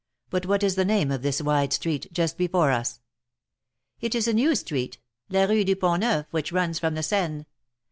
[0.31, 3.01] But >vhat is the name of this wide street, just before us?"
[3.99, 4.97] It is a new street—
[5.29, 7.45] la Rue du Pont Neuf, which runs from the Seine.